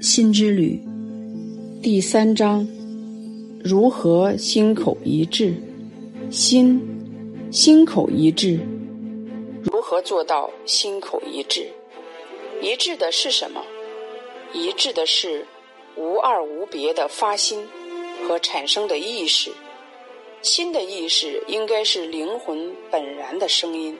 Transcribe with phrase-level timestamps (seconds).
[0.00, 0.80] 心之旅
[1.82, 2.64] 第三章：
[3.64, 5.52] 如何心口一致？
[6.30, 6.80] 心，
[7.50, 8.60] 心口一致。
[9.64, 11.68] 如何做到心口一致？
[12.62, 13.60] 一致的是什么？
[14.52, 15.44] 一致的是
[15.96, 17.66] 无二无别的发心
[18.26, 19.50] 和产生的意识。
[20.42, 23.98] 心的意识应该是灵魂本然的声音，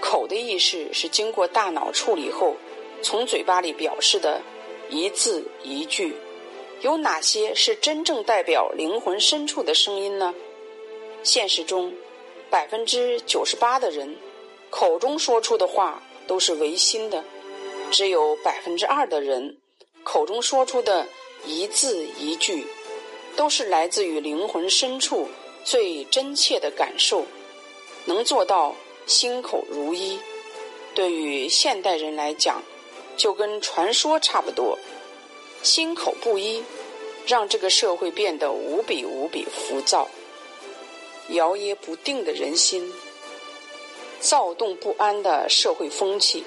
[0.00, 2.56] 口的意识是经过大脑处理后
[3.02, 4.40] 从嘴巴里表示的。
[4.92, 6.16] 一字一句，
[6.80, 10.34] 有哪些是真正代表灵魂深处的声音呢？
[11.22, 11.94] 现实中，
[12.50, 14.16] 百分之九十八的人
[14.68, 17.22] 口中说出的话都是违心的，
[17.92, 19.58] 只有百分之二的人
[20.02, 21.06] 口中说出的
[21.46, 22.66] 一字一句，
[23.36, 25.28] 都是来自于灵魂深处
[25.62, 27.24] 最真切的感受。
[28.06, 28.74] 能做到
[29.10, 30.20] 心口如一，
[30.94, 32.62] 对于现代人来讲。
[33.16, 34.78] 就跟传说差不多，
[35.64, 36.62] 心口不一，
[37.26, 40.08] 让这个社会变得无比无比浮躁，
[41.30, 42.90] 摇曳不定的人心，
[44.20, 46.44] 躁动不安的社会风气，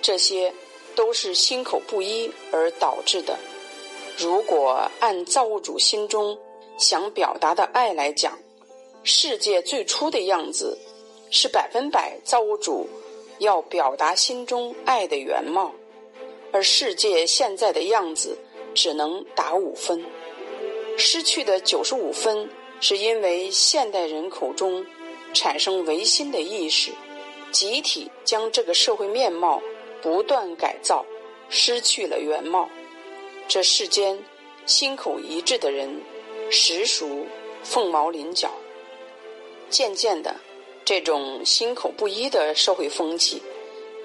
[0.00, 0.54] 这些
[0.94, 3.36] 都是心口不一而导致的。
[4.16, 6.38] 如果按造物主心中
[6.78, 8.38] 想表达的爱来讲，
[9.02, 10.78] 世界最初的样子
[11.36, 12.88] 是百分百造物主
[13.40, 15.72] 要表达心中爱的原貌。
[16.52, 18.38] 而世界现在的样子
[18.72, 20.00] 只能打五分，
[20.96, 22.48] 失去的九十五分
[22.80, 24.86] 是因为现代人口中
[25.32, 26.92] 产生唯心的意识，
[27.50, 29.60] 集体将这个社会面貌
[30.00, 31.04] 不断改造，
[31.48, 32.70] 失去了原貌。
[33.48, 34.16] 这世间
[34.66, 36.00] 心口一致的人
[36.48, 37.26] 实属
[37.64, 38.52] 凤毛麟角。
[39.68, 40.36] 渐渐的，
[40.84, 43.42] 这种心口不一的社会风气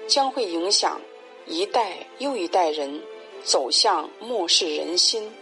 [0.08, 1.00] 将会影响。
[1.46, 3.02] 一代又一代人
[3.42, 5.32] 走向漠视人心、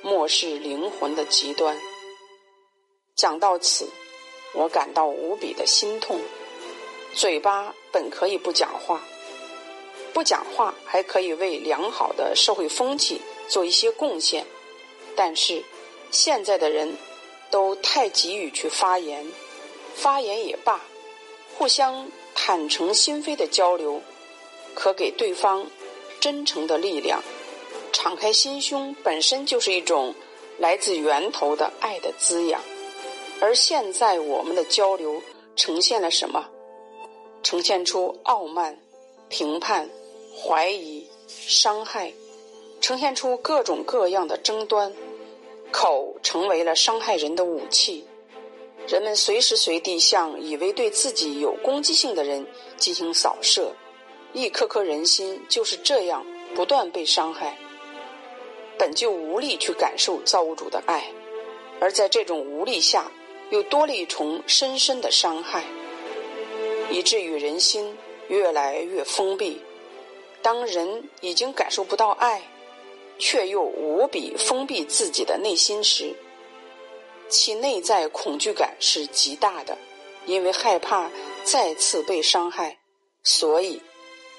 [0.00, 1.76] 漠视灵魂的极端。
[3.16, 3.88] 讲到此，
[4.54, 6.20] 我感到无比的心痛。
[7.14, 9.02] 嘴巴本可以不讲话，
[10.12, 14.46] 不讲话还可以为良好的社会风气做一些贡献，
[15.16, 15.64] 但是
[16.12, 16.94] 现在的人
[17.50, 19.26] 都太急于去发言，
[19.96, 20.84] 发言也罢，
[21.56, 24.00] 互相坦诚心扉的交流。
[24.74, 25.66] 可给对方
[26.20, 27.22] 真诚的力量，
[27.92, 30.14] 敞开心胸本身就是一种
[30.58, 32.60] 来自源头的爱的滋养。
[33.40, 35.22] 而现在我们的交流
[35.56, 36.46] 呈现了什么？
[37.42, 38.78] 呈现出傲慢、
[39.28, 39.88] 评判、
[40.36, 42.12] 怀疑、伤害，
[42.82, 44.92] 呈现出各种各样的争端。
[45.72, 48.06] 口成为了伤害人的武器，
[48.88, 53.72] 人们随时随地向以为对自己有攻击性的人进行扫射。
[54.32, 56.24] 一颗颗人心就是这样
[56.54, 57.56] 不断被伤害，
[58.78, 61.10] 本就无力去感受造物主的爱，
[61.80, 63.10] 而在这种无力下，
[63.50, 65.64] 又多了一重深深的伤害，
[66.90, 67.96] 以至于人心
[68.28, 69.60] 越来越封闭。
[70.42, 72.42] 当人已经感受不到爱，
[73.18, 76.14] 却又无比封闭自己的内心时，
[77.28, 79.76] 其内在恐惧感是极大的，
[80.26, 81.10] 因为害怕
[81.44, 82.78] 再次被伤害，
[83.22, 83.82] 所以。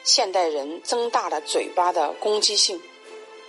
[0.03, 2.81] 现代人增大了嘴巴的攻击性，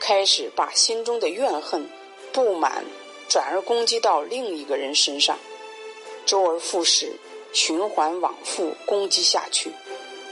[0.00, 1.88] 开始把心中的怨恨、
[2.32, 2.84] 不满
[3.28, 5.38] 转而攻击到另一个人身上，
[6.26, 7.12] 周而复始，
[7.52, 9.70] 循环往复攻击下去。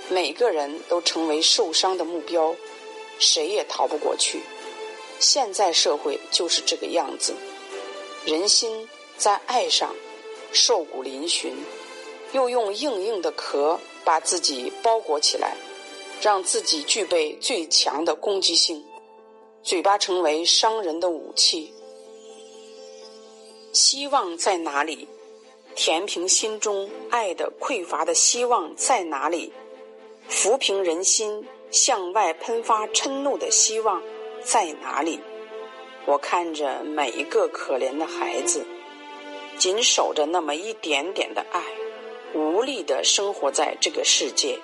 [0.09, 2.57] 每个人都成为受伤的目标，
[3.21, 4.41] 谁也逃不过去。
[5.21, 7.37] 现在社会就是这个样子，
[8.25, 9.95] 人心在爱上
[10.53, 11.53] 瘦骨嶙峋，
[12.33, 15.57] 又用硬硬的壳把自己包裹起来。
[16.19, 18.83] 让自己具备最强的攻击性，
[19.63, 21.75] 嘴巴成为伤人的武器。
[23.75, 25.07] 希望在哪里？
[25.75, 29.53] 填平心中爱的匮乏的希望在哪里？
[30.31, 34.03] 抚平人心向外喷发嗔怒的希望
[34.43, 35.21] 在哪里？
[36.07, 38.65] 我看着每一个可怜的孩子，
[39.59, 41.63] 紧守着那么一点点的爱，
[42.35, 44.59] 无力的生活在这个世界。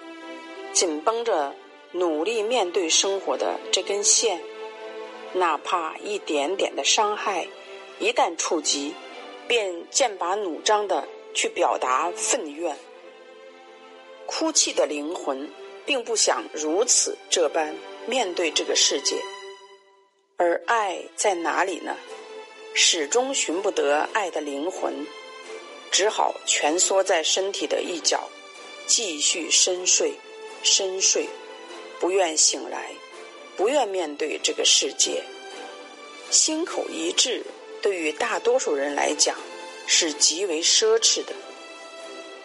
[0.73, 1.55] 紧绷着，
[1.93, 4.41] 努力面对生活的这根线，
[5.35, 7.47] 哪怕一点点的伤害，
[7.99, 8.95] 一旦触及，
[9.47, 12.77] 便剑拔弩张的去表达愤怨。
[14.27, 15.51] 哭泣的灵魂，
[15.85, 17.75] 并不想如此这般
[18.07, 19.17] 面对这个世界，
[20.37, 21.97] 而爱在哪里呢？
[22.75, 25.07] 始终寻不得爱的灵魂，
[25.91, 28.29] 只好蜷缩在身体的一角，
[28.87, 30.15] 继续深睡。
[30.65, 31.29] 深睡，
[31.99, 32.93] 不愿醒来，
[33.57, 35.25] 不愿面对这个世界。
[36.31, 37.45] 心口一致，
[37.83, 39.37] 对于大多数人来讲
[39.89, 41.33] 是极为奢侈的，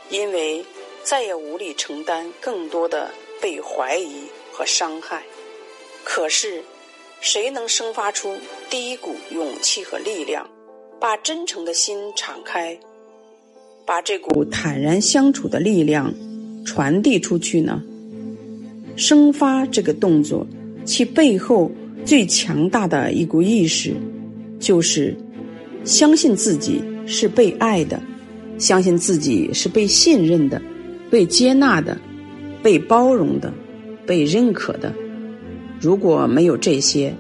[0.09, 0.65] 因为
[1.03, 5.24] 再也无力承担更多的被怀疑和伤害。
[6.03, 6.63] 可是，
[7.21, 8.35] 谁能生发出
[8.69, 10.49] 第一股勇气和力量，
[10.99, 12.77] 把真诚的心敞开，
[13.85, 16.13] 把这股坦然相处的力量
[16.65, 17.81] 传递出去呢？
[18.95, 20.45] 生发这个动作，
[20.85, 21.71] 其背后。
[22.05, 23.93] 最强大的一股意识，
[24.61, 25.13] 就是
[25.83, 28.01] 相信自己是被爱的，
[28.57, 30.61] 相信自己是被信任的、
[31.11, 31.97] 被接纳的、
[32.63, 33.51] 被包容的、
[34.05, 34.93] 被认可的。
[35.79, 37.13] 如果没有这些，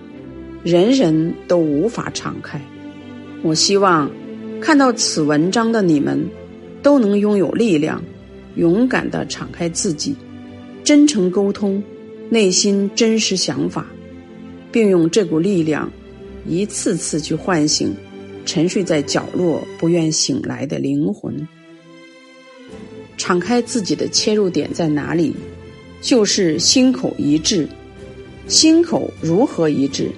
[0.63, 2.59] 人人都无法敞开。
[3.43, 4.09] 我希望
[4.59, 6.27] 看到此文章的你们，
[6.81, 8.03] 都能拥有力量，
[8.55, 10.15] 勇敢的敞开自己，
[10.83, 11.81] 真诚沟通
[12.29, 13.85] 内心真实想法。
[14.69, 15.89] 并用这股力量，
[16.45, 17.95] 一次次去唤醒
[18.45, 21.47] 沉睡在角落不愿醒来的灵魂。
[23.15, 25.33] 敞开自己的切入点在哪里？
[26.01, 27.67] 就是心口一致。
[28.47, 30.09] 心口如何一致？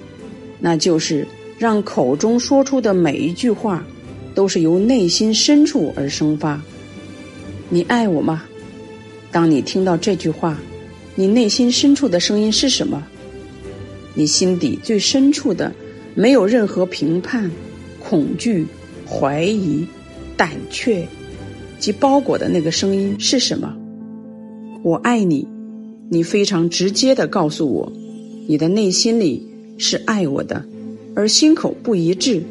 [0.60, 1.26] 那就是
[1.58, 3.84] 让口中说出的每一句话，
[4.36, 6.62] 都是由内心深处而生发。
[7.70, 8.44] 你爱我吗？
[9.32, 10.60] 当你听到这句话，
[11.16, 13.04] 你内心深处的声音是什么？
[14.14, 15.74] 你心底最深处的，
[16.14, 17.50] 没有任何评判、
[18.00, 18.66] 恐惧、
[19.08, 19.86] 怀疑、
[20.36, 21.08] 胆怯
[21.80, 23.76] 及包裹的那个声音是什么？
[24.84, 25.48] 我爱你，
[26.10, 27.92] 你非常直接的告诉我，
[28.50, 29.48] 你的内心里
[29.78, 30.66] 是爱我的，
[31.14, 32.42] 而心口不一致，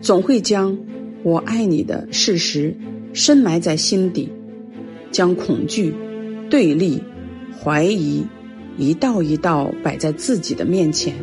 [0.00, 0.78] 总会将
[1.22, 2.74] 我爱你的事实
[3.12, 4.30] 深埋在心底，
[5.10, 5.92] 将恐惧、
[6.48, 7.02] 对立、
[7.62, 8.24] 怀疑。
[8.78, 11.14] 一道一道摆在自己的面前，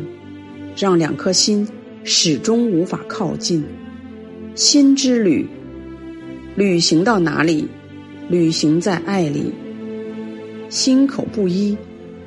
[0.76, 1.66] 让两颗心
[2.04, 3.64] 始终无法靠近。
[4.54, 5.48] 心之旅，
[6.54, 7.66] 旅行到哪里？
[8.30, 9.50] 旅行在爱里。
[10.68, 11.76] 心口不一，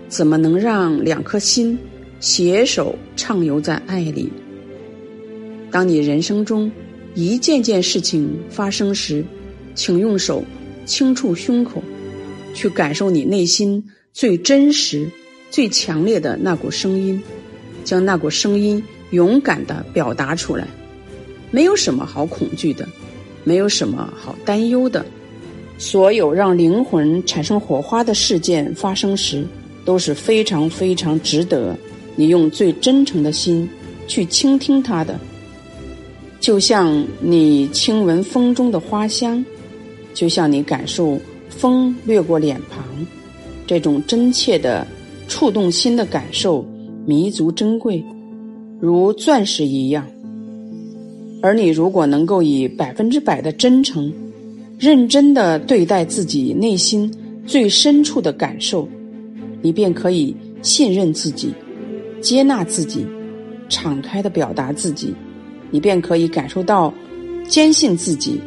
[0.09, 1.77] 怎么能让两颗心
[2.19, 4.29] 携手畅游在爱里？
[5.71, 6.69] 当你人生中
[7.15, 9.23] 一件件事情发生时，
[9.75, 10.43] 请用手
[10.85, 11.81] 轻触胸口，
[12.53, 15.07] 去感受你内心最真实。
[15.51, 17.19] 最强烈的那股声音，
[17.83, 20.67] 将那股声音勇敢的表达出来。
[21.49, 22.87] 没有什么好恐惧的，
[23.43, 25.03] 没有什么好担忧的。
[25.79, 29.43] 所有让灵魂产生火花的事件发生时，
[29.85, 31.77] 都是非常非常值得
[32.15, 33.69] 你用最真诚的心
[34.07, 35.19] 去倾听它的。
[36.39, 39.43] 就像你轻闻风中的花香，
[40.13, 42.83] 就像你感受风掠过脸庞，
[43.67, 44.85] 这种真切的。
[45.31, 46.65] 触动心的感受
[47.05, 48.03] 弥足珍贵，
[48.79, 50.03] 如钻石一样。
[51.39, 54.11] 而你如果能够以百分之百的真诚、
[54.79, 57.13] 认真的对待自己内心
[57.45, 58.89] 最深处的感受，
[59.61, 61.53] 你便可以信任自己、
[62.21, 63.05] 接纳自己、
[63.69, 65.13] 敞开的表达自己，
[65.71, 66.93] 你便可以感受到
[67.47, 68.39] 坚信自己、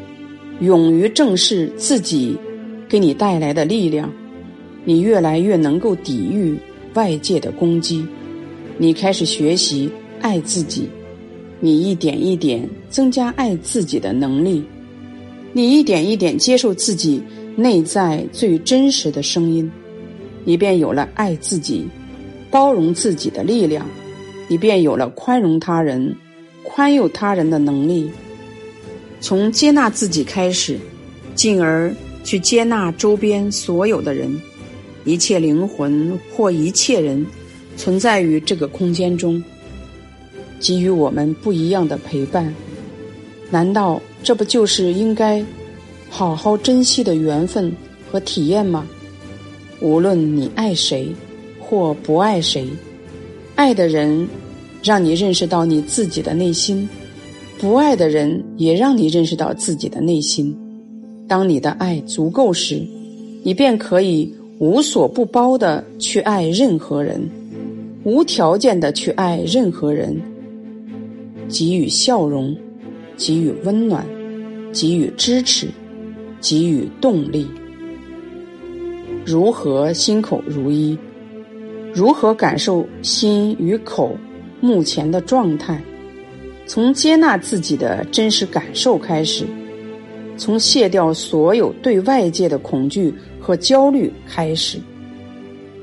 [0.61, 2.37] 勇于正视自己
[2.89, 4.13] 给你带来的力量，
[4.85, 6.57] 你越来越能够抵御。
[6.95, 8.07] 外界的攻击，
[8.77, 9.91] 你开始学习
[10.21, 10.87] 爱自己，
[11.59, 14.63] 你一点一点增加爱自己的能力，
[15.55, 17.23] 你一点一点接受自己
[17.57, 19.73] 内在最真实的声音，
[20.45, 21.87] 你便有了爱自己、
[22.51, 23.87] 包容自己的力量，
[24.49, 26.15] 你便有了宽容他人、
[26.63, 28.11] 宽宥他人的能力。
[29.21, 30.79] 从接纳自己开始，
[31.35, 31.95] 进而
[32.25, 34.41] 去接纳周边所有的人。
[35.05, 37.27] 一切灵魂或一切人，
[37.77, 39.43] 存在于这个空间中，
[40.61, 42.55] 给予我们不一样的陪伴。
[43.51, 45.45] 难道这不就是应该
[46.09, 47.73] 好好珍惜的缘分
[48.11, 48.87] 和体验吗？
[49.83, 51.09] 无论你爱谁
[51.59, 52.67] 或不爱谁，
[53.57, 54.27] 爱的人
[54.83, 56.89] 让你认识到你自己的内心，
[57.59, 60.57] 不爱的人也让你认识到自己的内心。
[61.29, 62.81] 当你的爱足够时，
[63.43, 64.33] 你便可以。
[64.59, 67.21] 无所不包的去爱任何人，
[68.05, 70.17] 无条件的去爱任何人，
[71.49, 72.57] 给予笑容，
[73.17, 74.07] 给予温暖，
[74.73, 75.67] 给予支持，
[76.41, 77.45] 给予动力。
[79.25, 80.99] 如何心口如一？
[81.95, 84.17] 如何感受心与口
[84.61, 85.83] 目前的状态？
[86.67, 89.45] 从接纳自己的真实感受开始，
[90.37, 93.13] 从卸掉所有对外界的恐惧。
[93.45, 94.79] 和焦虑开始，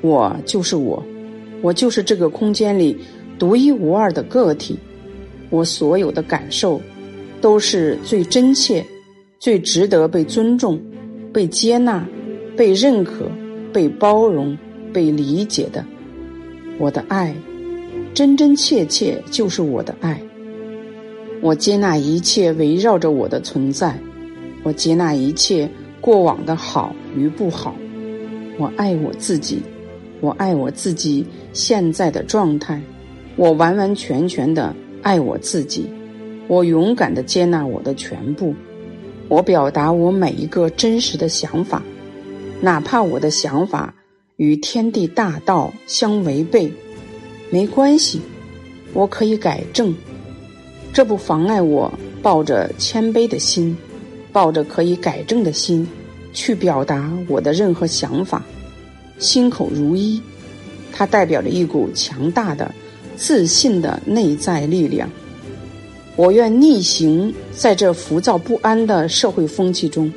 [0.02, 1.04] 我就是我。
[1.62, 2.98] 我就是这个空间里
[3.38, 4.80] 独一无二的个体，
[5.50, 6.80] 我所有的感受
[7.42, 8.82] 都是最真切、
[9.40, 10.80] 最值得被尊重、
[11.34, 12.08] 被接纳、
[12.60, 13.32] 被认可、
[13.72, 14.58] 被包容、
[14.92, 15.82] 被理解的。
[16.78, 17.34] 我的爱，
[18.14, 20.22] 真真切切就是我的爱。
[21.40, 23.98] 我接纳一切围绕着我的存在，
[24.62, 27.74] 我接纳一切过往的好与不好。
[28.58, 29.62] 我爱我自己。
[30.20, 32.82] 我爱我自己现在的状态，
[33.38, 35.86] 我完完全全的爱我自己，
[36.50, 38.54] 我勇敢的接纳我的全部，
[39.30, 41.82] 我表达我每一个真实的想法，
[42.62, 43.94] 哪怕我的想法
[44.36, 46.72] 与天地大道相违背，
[47.50, 48.20] 没关系，
[48.94, 49.96] 我可以改正，
[50.92, 53.78] 这不妨碍我抱着谦卑的心，
[54.32, 55.88] 抱着可以改正的心，
[56.34, 58.44] 去表达我的任何想法。
[59.20, 60.22] 心口如一，
[60.92, 62.74] 它代表着一股强大的、
[63.16, 65.10] 自信的内在力量。
[66.16, 70.12] 我愿逆行在这浮躁不安的社会风气中，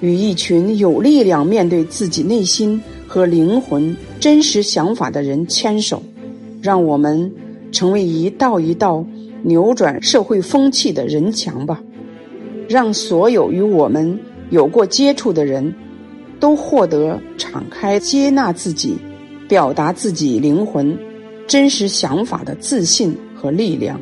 [0.00, 6.02] 与一群有力量面对自己内心和灵魂真实想法的人牵手，
[6.62, 7.32] 让我们
[7.72, 9.04] 成为一道一道
[9.42, 11.82] 扭转社会风气的人墙吧。
[12.68, 14.18] 让所有与我们
[14.50, 15.74] 有过接触的人。
[16.40, 18.94] 都获得敞开接纳自己、
[19.48, 20.96] 表达自己灵魂
[21.48, 24.00] 真实想法的自信和力量。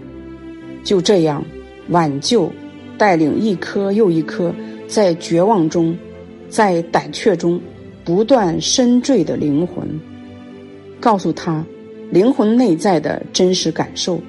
[0.84, 1.42] 就这样，
[1.88, 2.52] 挽救、
[2.98, 4.54] 带领一颗又一颗
[4.86, 5.96] 在绝望中、
[6.48, 7.60] 在胆怯中
[8.04, 9.88] 不断深坠的灵魂，
[11.00, 11.64] 告诉他
[12.10, 14.20] 灵魂内在的真实感受，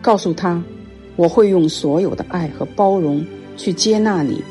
[0.00, 0.62] 告诉他
[1.16, 3.24] 我会用所有的爱和包容
[3.56, 4.42] 去接纳你，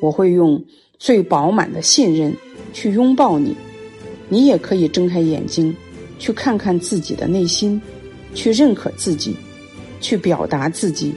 [0.00, 0.62] 我会用。
[0.96, 2.34] 最饱满的信任，
[2.72, 3.54] 去拥抱你。
[4.30, 5.74] 你也可以睁开眼睛，
[6.18, 7.82] 去看看自己的内心，
[8.32, 9.36] 去认可自己，
[10.00, 11.12] 去表达自己，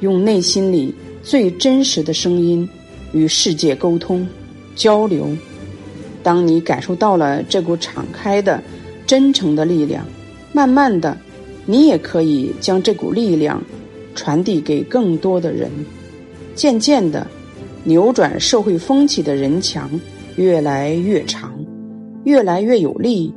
[0.00, 0.92] 用内心里
[1.22, 2.68] 最真实的声音
[3.14, 4.26] 与世界沟通、
[4.76, 5.28] 交流。
[6.22, 8.62] 当你感受到了这股敞开的、
[9.06, 10.04] 真诚的力量，
[10.52, 11.16] 慢慢的，
[11.64, 13.62] 你也可以将这股力量
[14.14, 15.70] 传递给更多的人。
[16.54, 17.26] 渐渐的。
[17.86, 19.90] 扭转社会风气的人墙
[20.36, 21.52] 越来越长，
[22.24, 23.30] 越来越有力。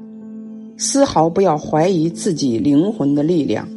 [0.77, 3.67] 丝毫不要怀疑自己灵魂的力量，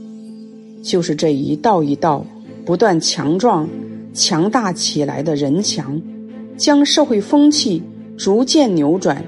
[0.80, 2.24] 就是这一道一道
[2.64, 3.68] 不断强壮、
[4.12, 6.00] 强大起来的人墙，
[6.56, 7.82] 将社会风气
[8.16, 9.24] 逐渐扭转，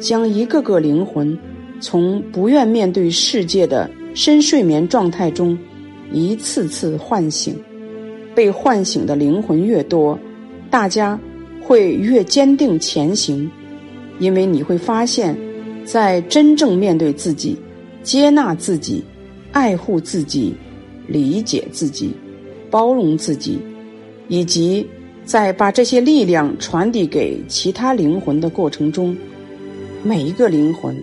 [0.00, 1.38] 将一个个灵魂
[1.80, 5.56] 从不愿面对世界的深睡眠状态中
[6.12, 7.54] 一次次唤醒。
[8.34, 10.18] 被唤醒的灵魂越多。
[10.68, 11.18] 大家
[11.62, 13.50] 会越坚定前行，
[14.18, 15.34] 因为你会发现，
[15.84, 17.56] 在真正面对自己、
[18.02, 19.02] 接纳自己、
[19.52, 20.54] 爱护自己、
[21.06, 22.12] 理解自己、
[22.70, 23.58] 包容自己，
[24.28, 24.86] 以及
[25.24, 29.16] 在把这些力量传递给其他灵魂的过程中，
[30.02, 30.96] 每一个灵魂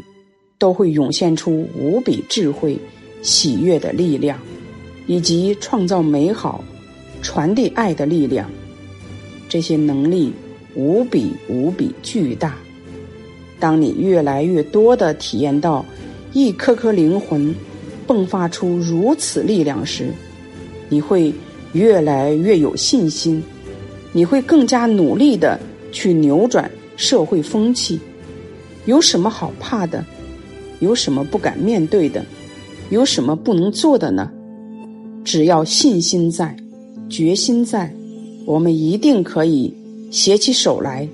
[0.57, 2.77] 都会涌现出无比智慧、
[3.21, 4.39] 喜悦的力量，
[5.07, 6.63] 以及创造美好、
[7.21, 8.49] 传递爱的力量。
[9.49, 10.31] 这些能力
[10.73, 12.55] 无比无比巨大。
[13.59, 15.85] 当你越来越多的体验到
[16.33, 17.53] 一颗颗灵魂
[18.07, 20.11] 迸发出如此力量时，
[20.89, 21.33] 你会
[21.73, 23.43] 越来越有信心，
[24.11, 25.59] 你会更加努力的
[25.91, 27.99] 去扭转社会风气。
[28.85, 30.03] 有什么好怕的？
[30.79, 32.23] 有什么不敢面对的？
[32.89, 34.29] 有什么不能做的呢？
[35.23, 36.55] 只要信心在，
[37.09, 37.91] 决心在。
[38.45, 39.73] 我们一定可以
[40.11, 41.07] 携起手来，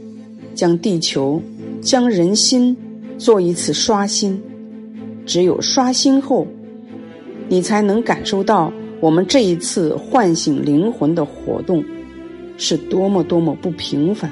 [0.56, 1.40] 将地球、
[1.80, 2.76] 将人心
[3.20, 4.42] 做一次刷新。
[5.28, 6.48] 只有刷新后，
[7.48, 11.84] 你才能感受到我们这一次唤醒灵魂的活动
[12.58, 14.32] 是多么多么不平凡，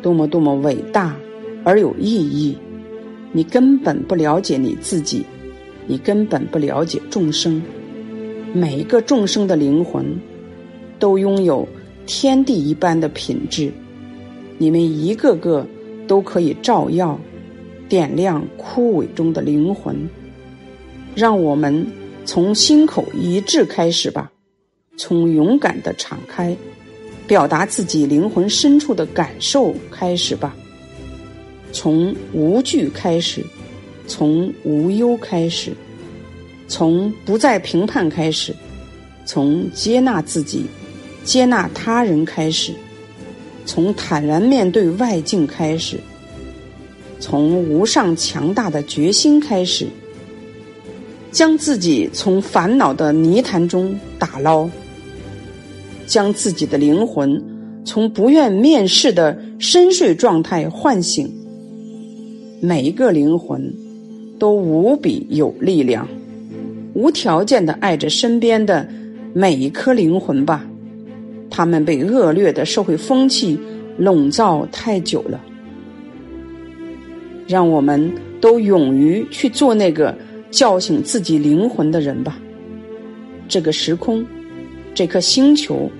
[0.00, 1.16] 多么多么伟大
[1.64, 2.56] 而有意义。
[3.32, 5.24] 你根本不了解你自己，
[5.86, 7.62] 你根本不了解众生。
[8.52, 10.04] 每一个众生的灵魂
[10.98, 11.66] 都拥有。
[12.04, 13.72] 天地一般的品质，
[14.58, 15.64] 你们一个个
[16.08, 17.16] 都可以照耀、
[17.88, 19.96] 点亮枯萎中的灵魂。
[21.14, 21.86] 让我们
[22.24, 24.30] 从心口一致开始吧，
[24.96, 26.56] 从勇敢的敞开，
[27.26, 30.54] 表达自己灵魂深处的感受开始吧。
[31.72, 33.44] 从无惧开始，
[34.06, 35.72] 从无忧开始，
[36.68, 38.54] 从不再评判开始，
[39.24, 40.66] 从接纳自己。
[41.24, 42.74] 接纳他人开始，
[43.64, 46.00] 从坦然面对外境开始，
[47.20, 49.86] 从无上强大的决心开始，
[51.32, 54.68] 将自己从烦恼的泥潭中打捞，
[56.06, 57.42] 将自己的灵魂
[57.84, 61.32] 从不愿面世的深睡状态唤醒。
[62.60, 63.74] 每一个灵魂
[64.38, 66.06] 都无比有力量，
[66.92, 68.86] 无条件的爱着身边的
[69.32, 70.64] 每一颗灵魂吧。
[71.48, 73.58] 他们被恶劣的社会风气
[73.96, 75.40] 笼罩太久了。
[77.48, 80.16] 让我们都勇于去做那个
[80.52, 82.40] 叫醒自己灵魂的人吧。
[83.48, 84.24] 这个时空，
[84.94, 85.90] 这颗星球，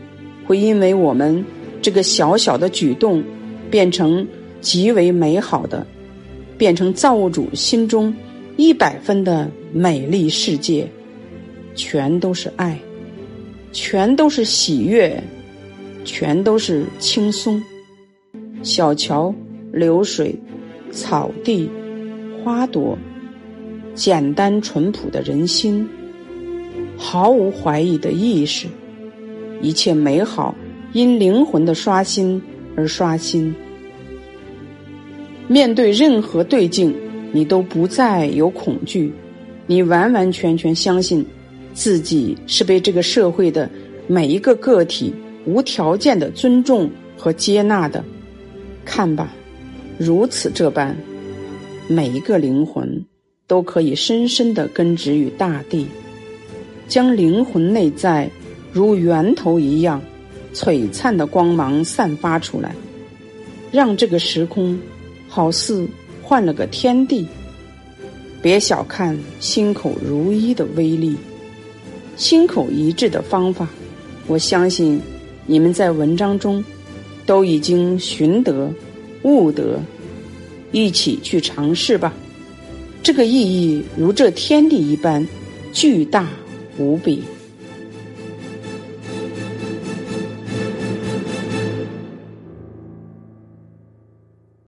[0.46, 1.44] 会因为我们
[1.82, 3.20] 这个小小的举动，
[3.68, 4.24] 变成
[4.60, 5.84] 极为美好的，
[6.56, 8.14] 变成造物主心中
[8.56, 10.88] 一百分的美丽世界，
[11.74, 12.78] 全都是爱，
[13.72, 15.20] 全都是喜悦，
[16.04, 17.60] 全都是轻松。
[18.62, 19.34] 小桥
[19.72, 20.38] 流水。
[20.94, 21.70] 草地、
[22.44, 22.98] 花朵，
[23.94, 25.88] 简单淳朴的人心，
[26.96, 28.66] 毫无怀疑的意识，
[29.60, 30.54] 一切美好
[30.92, 32.40] 因灵魂的刷新
[32.74, 33.54] 而刷新。
[35.48, 36.94] 面对任何对境，
[37.32, 39.12] 你都不再有恐惧，
[39.66, 41.24] 你完完全全相信
[41.74, 43.68] 自己是被这个社会的
[44.06, 48.02] 每一个个体无条件的尊重和接纳的。
[48.84, 49.32] 看吧。
[49.98, 50.96] 如此这般，
[51.86, 53.04] 每一个灵魂
[53.52, 55.86] 都可以深深的根植于大地，
[56.88, 58.30] 将灵魂内在
[58.72, 60.00] 如源头一样
[60.54, 62.74] 璀璨的光芒散发出来，
[63.70, 64.80] 让这个时空
[65.28, 65.86] 好似
[66.22, 67.26] 换了个天地。
[68.40, 71.14] 别小看心口如一的威力，
[72.16, 73.68] 心口一致的方法，
[74.28, 74.98] 我相信
[75.44, 76.64] 你们在文章中
[77.26, 78.72] 都已经寻得。
[79.24, 79.78] 悟得，
[80.72, 82.14] 一起去尝试吧。
[83.02, 85.26] 这个意义如这天地一般
[85.72, 86.28] 巨大
[86.78, 87.22] 无比。